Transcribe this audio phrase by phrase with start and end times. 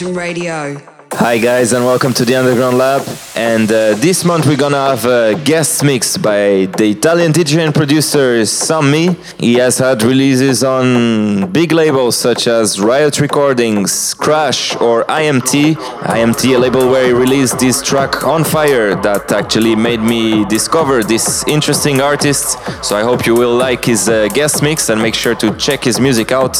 [0.00, 0.80] Radio.
[1.12, 3.02] Hi guys and welcome to the Underground Lab
[3.34, 7.74] and uh, this month we're gonna have a guest mix by the Italian DJ and
[7.74, 9.16] producer Some Me.
[9.38, 15.74] He has had releases on big labels such as Riot Recordings, Crash or IMT.
[15.74, 21.02] IMT a label where he released this track On Fire that actually made me discover
[21.02, 22.58] this interesting artist.
[22.84, 25.84] So I hope you will like his uh, guest mix and make sure to check
[25.84, 26.58] his music out.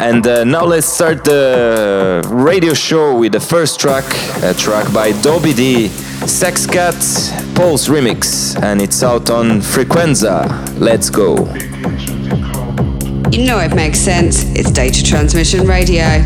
[0.00, 4.04] And uh, now let's start the radio show with the first track,
[4.42, 5.90] a track by Dobby D,
[6.26, 6.94] Sex Cat
[7.54, 10.46] Pulse Remix, and it's out on Frequenza.
[10.78, 11.36] Let's go.
[13.30, 14.44] You know it makes sense.
[14.56, 16.24] It's Data Transmission Radio.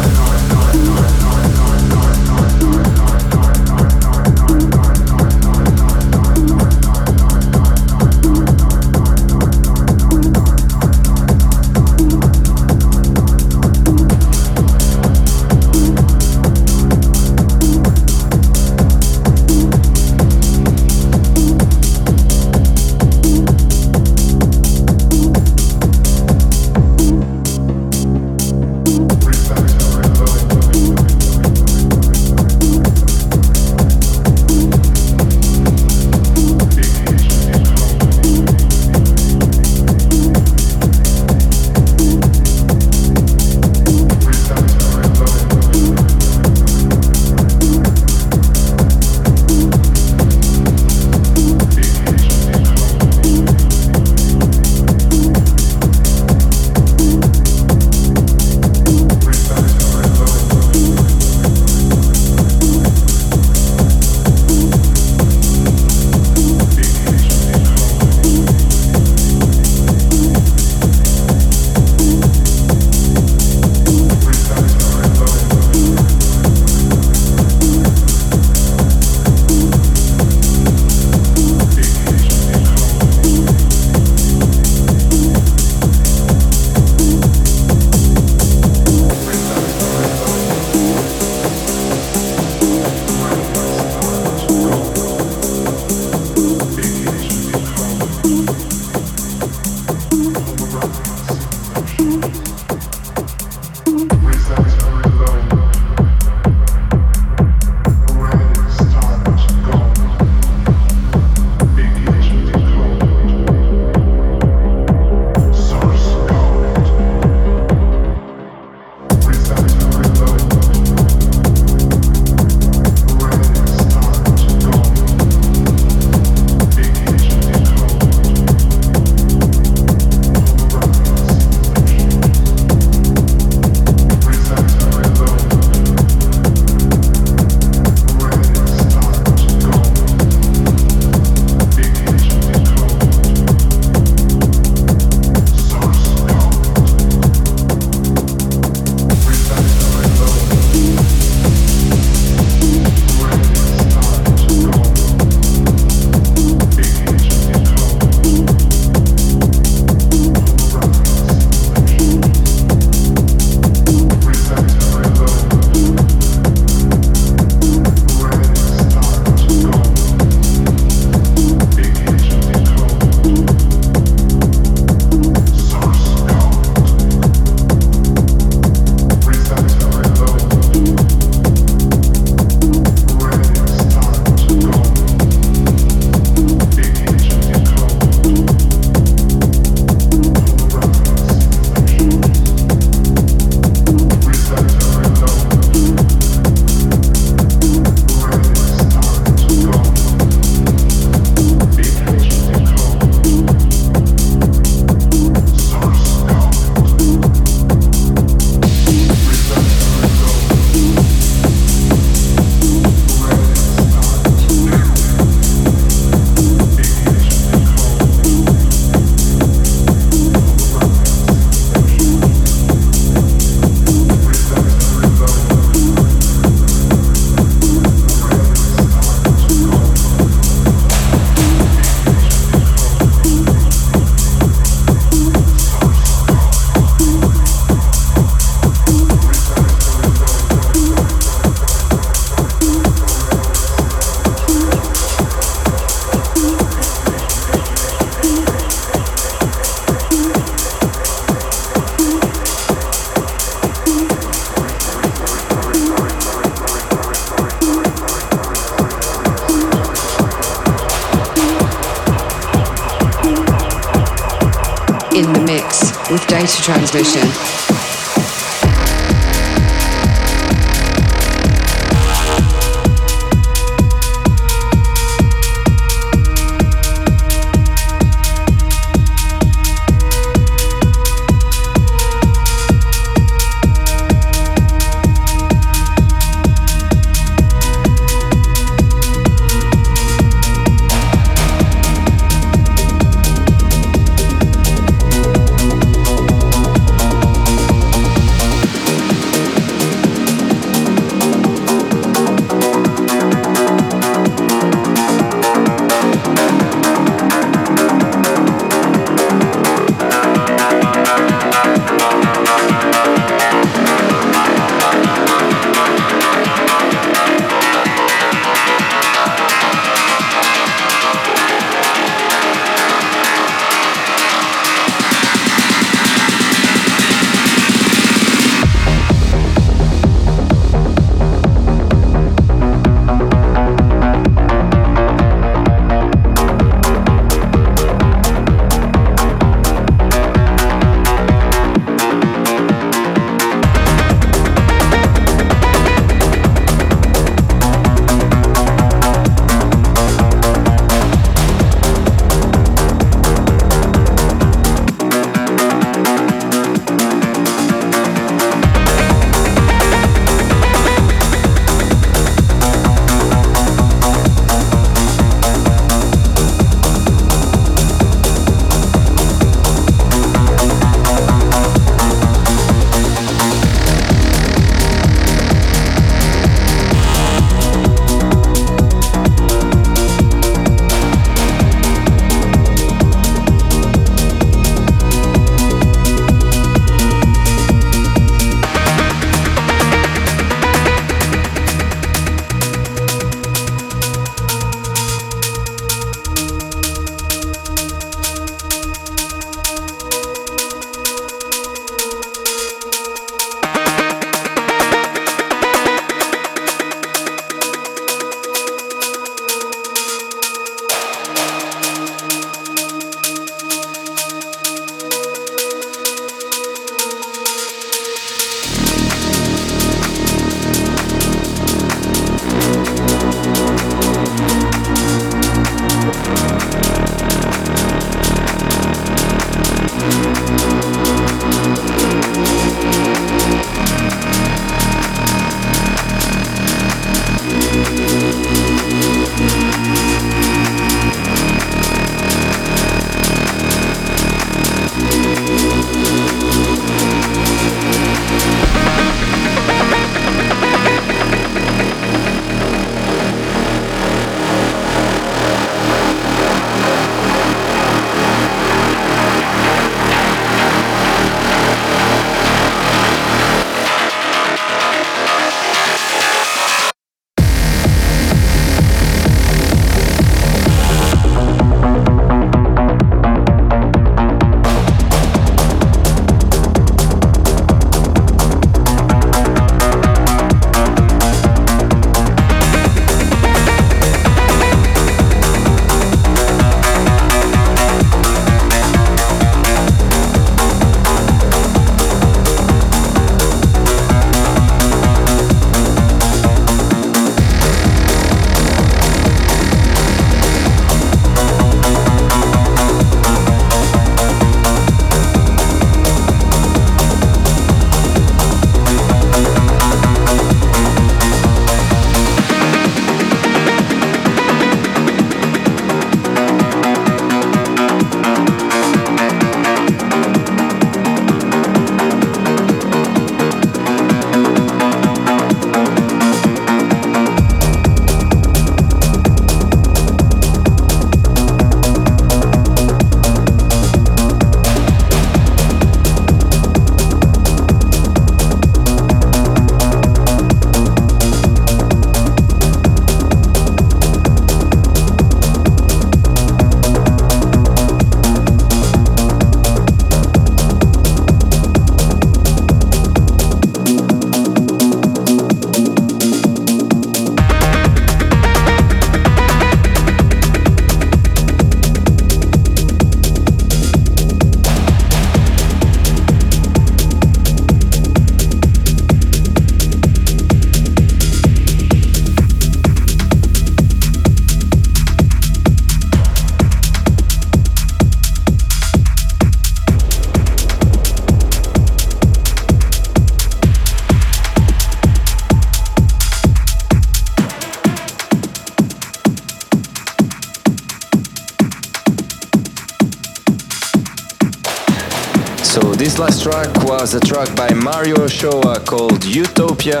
[597.06, 600.00] Was a track by Mario Ochoa called Utopia,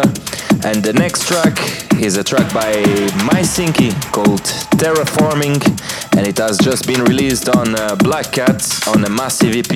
[0.64, 1.56] and the next track
[2.02, 2.72] is a track by
[3.30, 4.42] Mysinky called
[4.80, 5.62] Terraforming,
[6.16, 8.58] and it has just been released on uh, Black Cat
[8.88, 9.70] on a massive EP.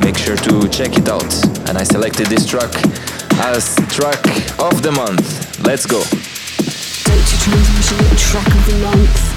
[0.00, 1.32] Make sure to check it out.
[1.68, 2.74] And I selected this track
[3.52, 4.24] as track
[4.58, 5.60] of the month.
[5.64, 6.02] Let's go.
[6.02, 9.33] Data transmission track of the month.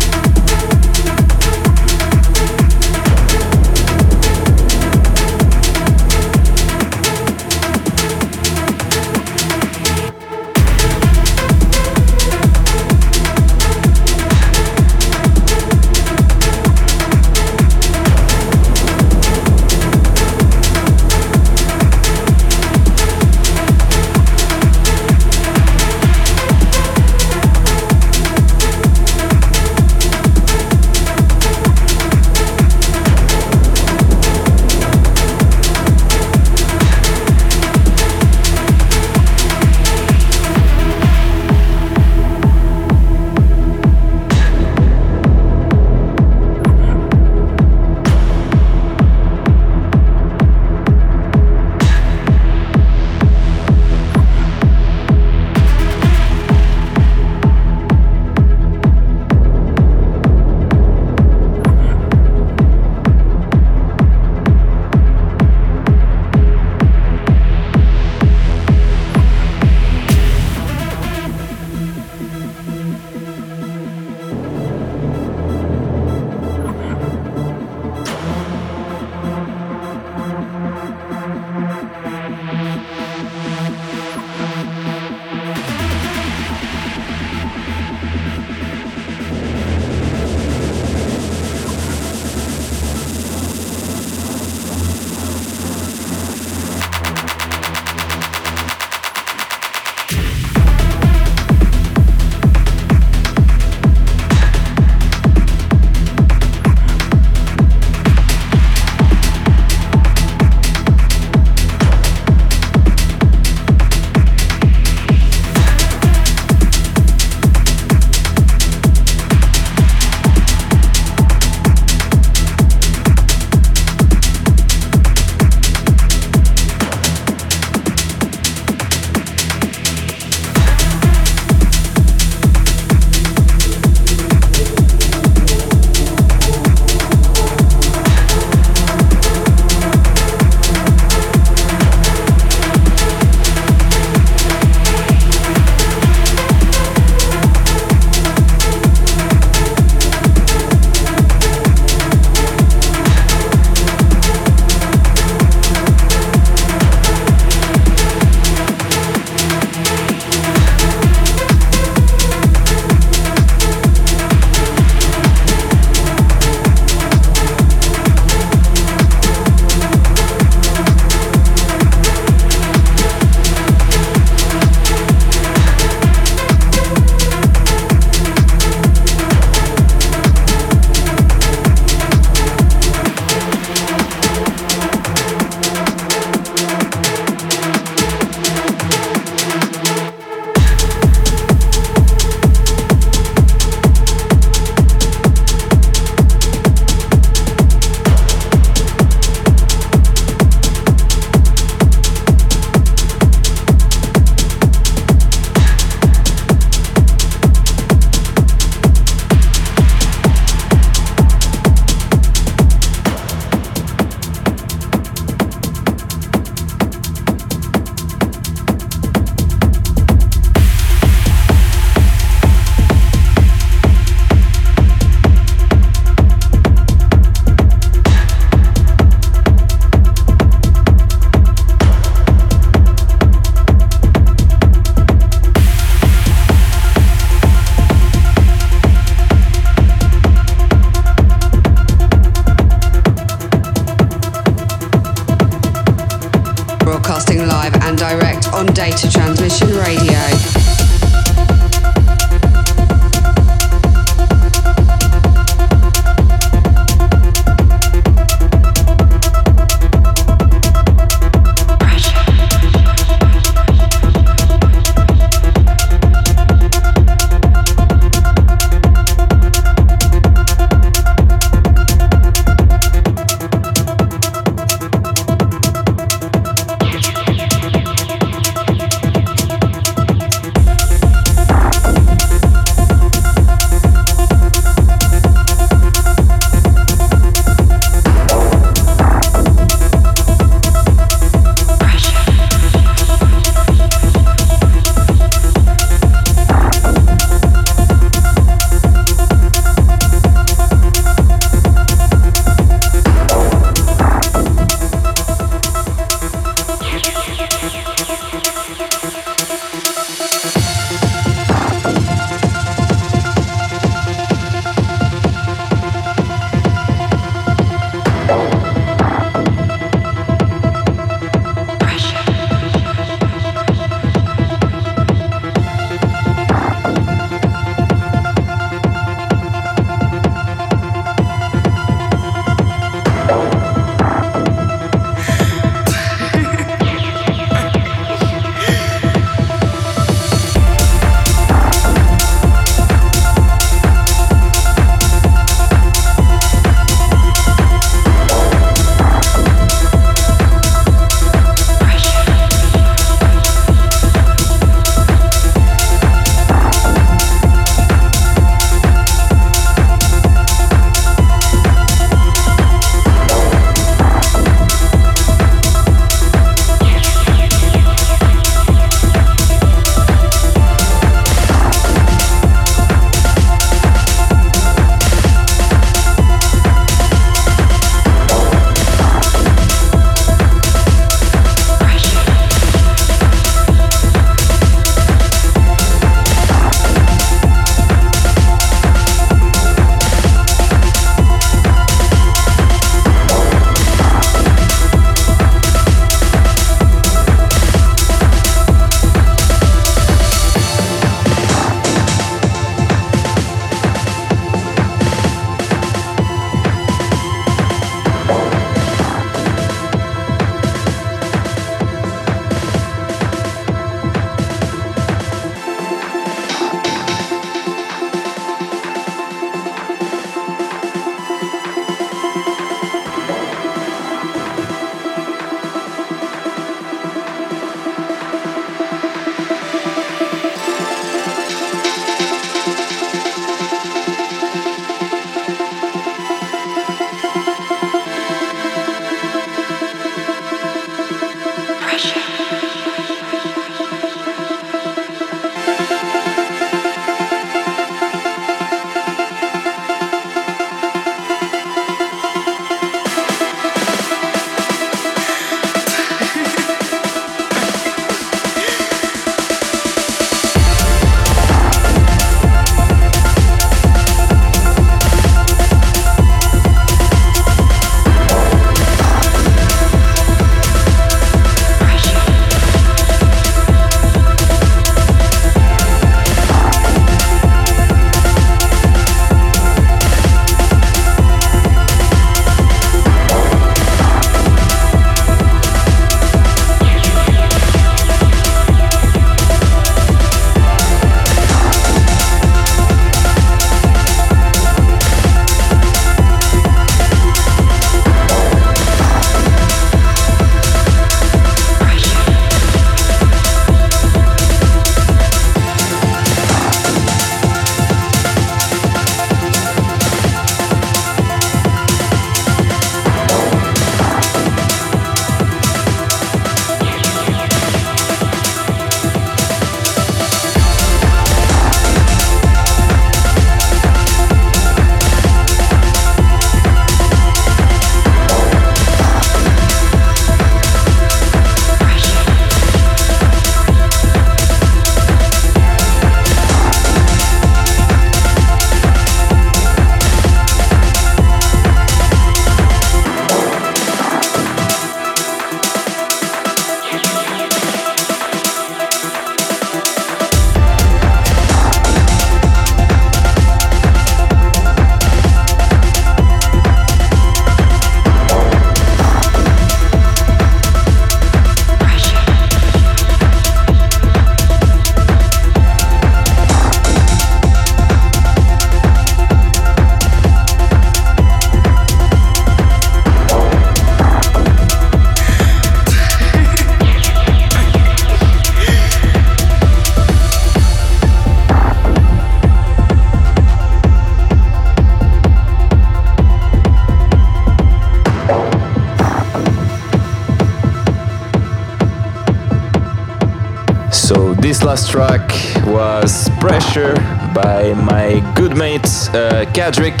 [594.74, 595.30] Last track
[595.66, 596.94] was Pressure
[597.32, 598.80] by my good mate
[599.14, 600.00] uh, Kadrick.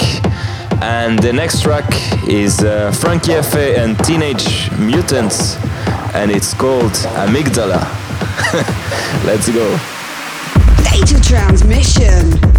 [0.82, 1.84] And the next track
[2.26, 3.76] is uh, Frankie F.A.
[3.76, 5.54] and Teenage Mutants.
[6.12, 6.90] And it's called
[7.22, 7.84] Amygdala.
[9.24, 9.78] Let's go.
[10.82, 12.53] Data transmission.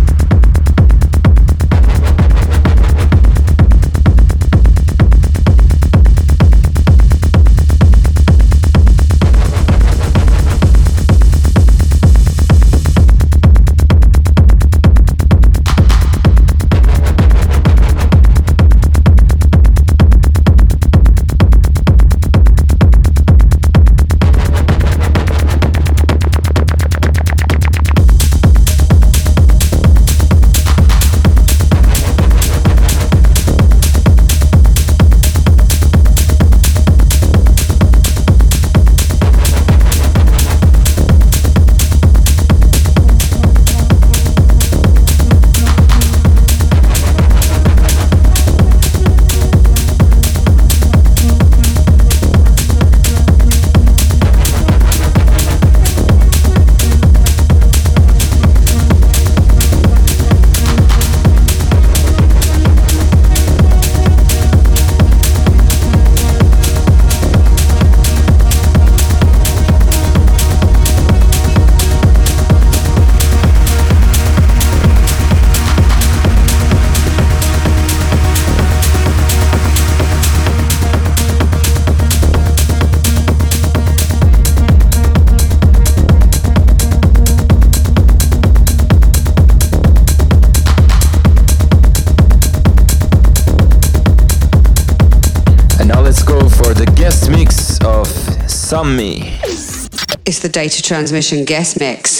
[100.36, 102.15] It's the data transmission guest mix.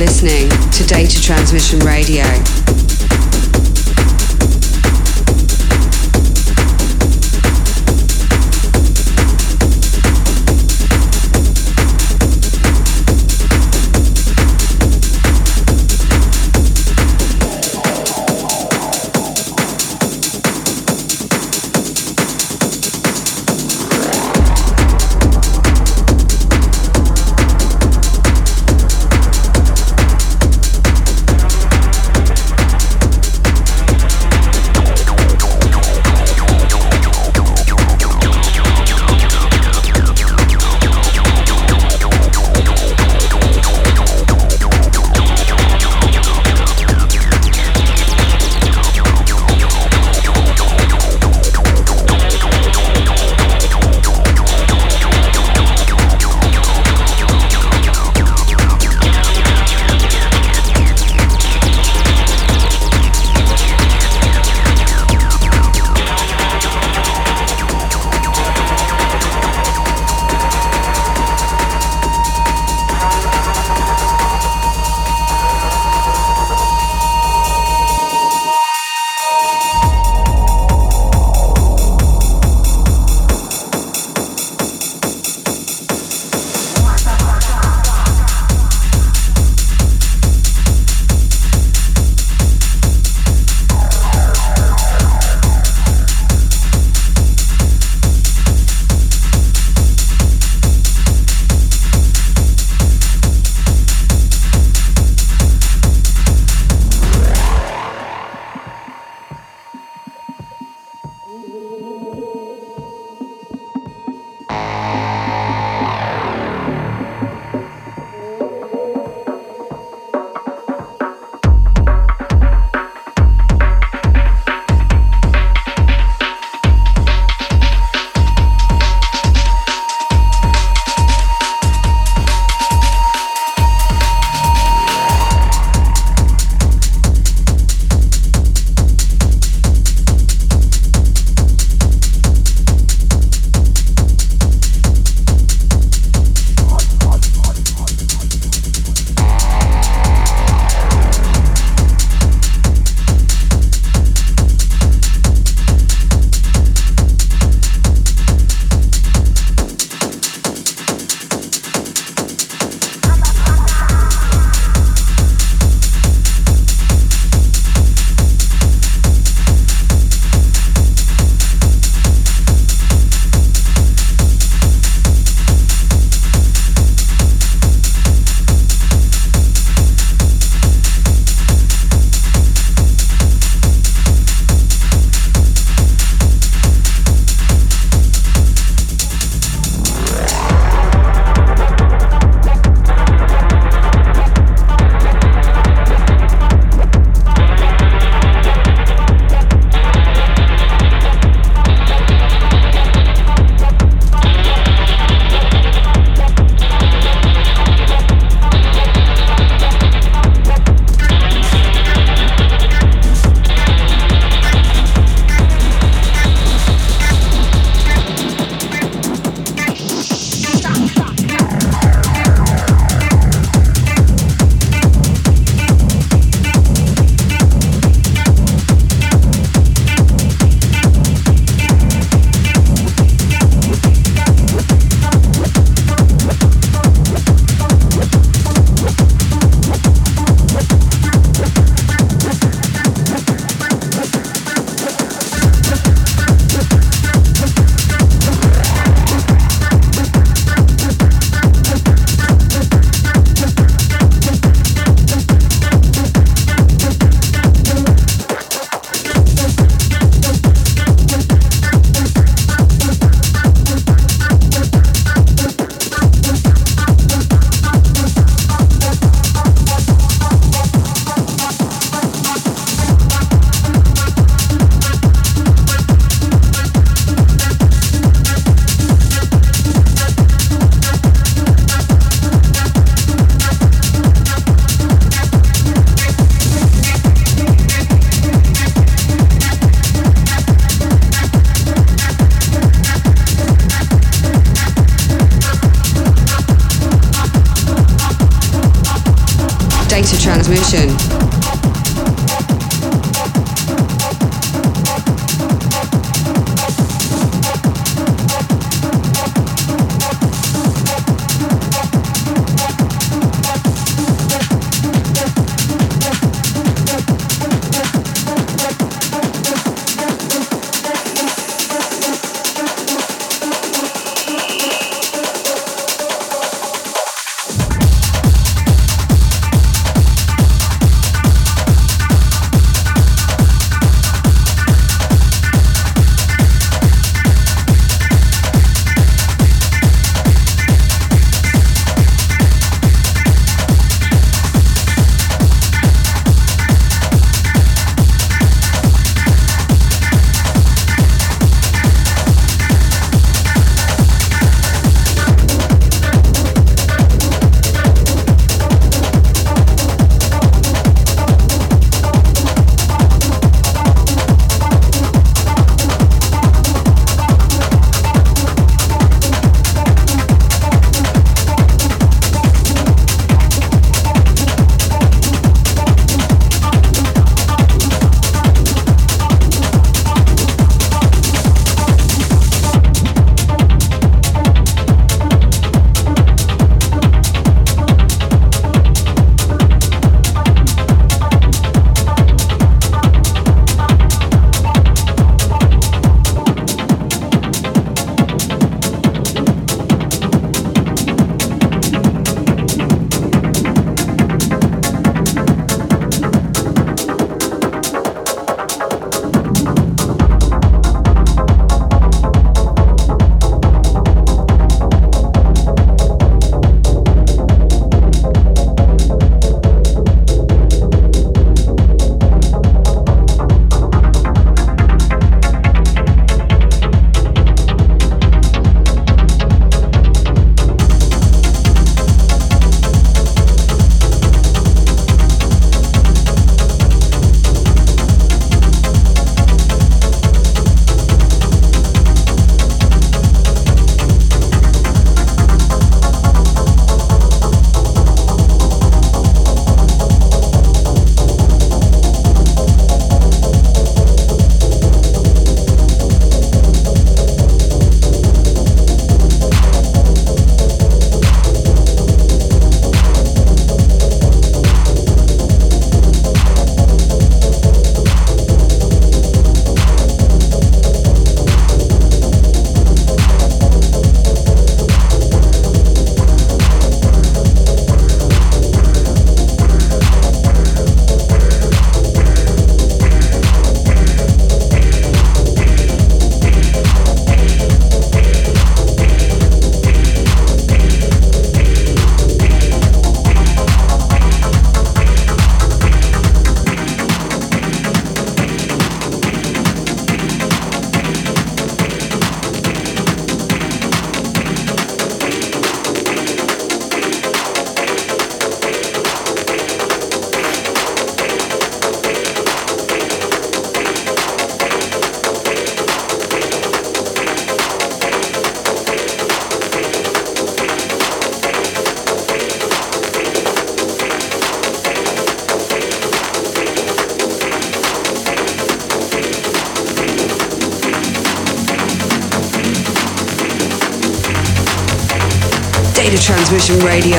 [0.00, 2.24] listening to Data Transmission Radio.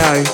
[0.01, 0.30] Transmission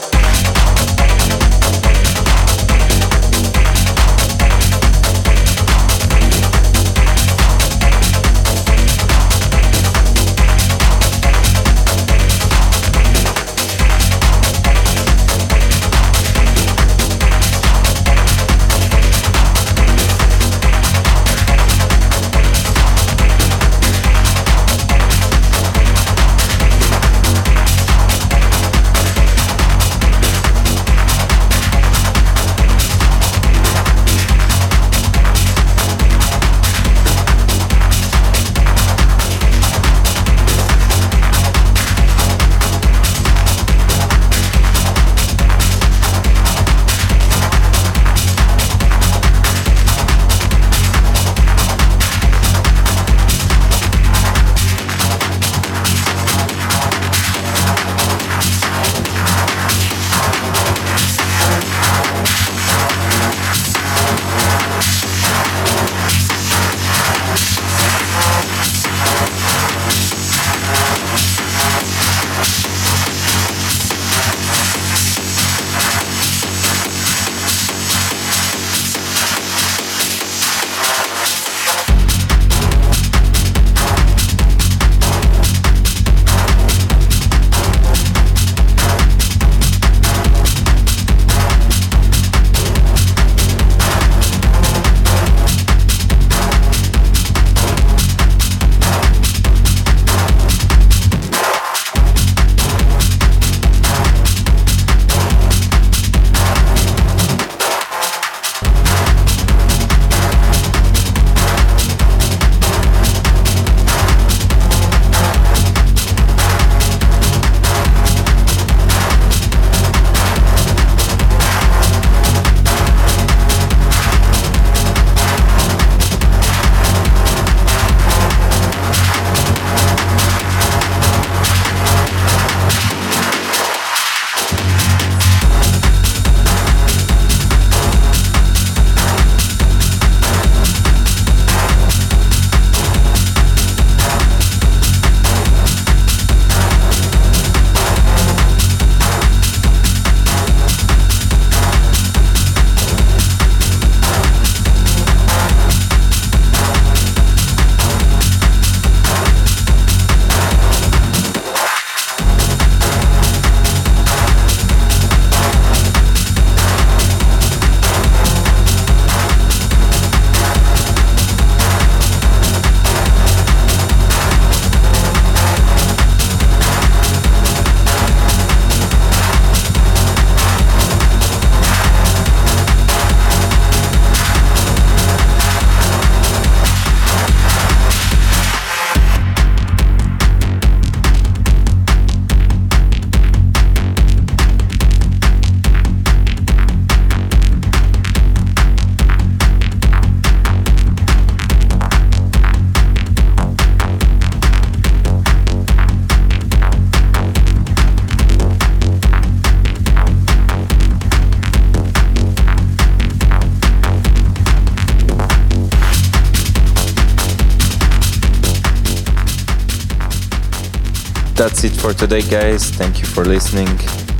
[221.57, 222.69] that's it for today, guys.
[222.69, 223.67] Thank you for listening.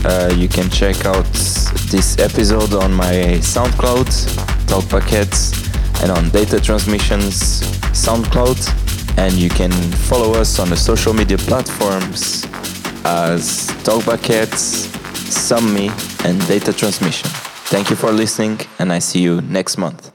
[0.04, 1.32] Uh, you can check out
[1.92, 4.08] this episode on my SoundCloud,
[4.66, 5.52] Talkback Heads,
[6.02, 7.62] and on Data Transmissions
[7.94, 8.60] SoundCloud.
[9.20, 9.72] And you can
[10.10, 12.46] follow us on the social media platforms
[13.06, 14.90] as Talkback Heads,
[15.30, 15.92] Summe,
[16.26, 17.30] and Data Transmission.
[17.70, 20.07] Thank you for listening, and I see you next month.